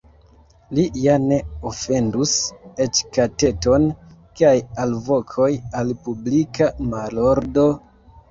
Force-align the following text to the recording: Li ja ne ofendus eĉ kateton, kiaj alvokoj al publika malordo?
Li 0.77 0.83
ja 1.01 1.15
ne 1.25 1.35
ofendus 1.71 2.31
eĉ 2.85 3.01
kateton, 3.17 3.85
kiaj 4.39 4.55
alvokoj 4.85 5.49
al 5.81 5.93
publika 6.07 6.71
malordo? 6.95 7.67